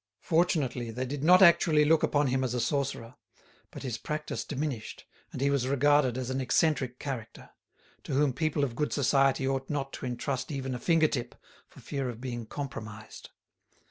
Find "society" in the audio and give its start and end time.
8.91-9.47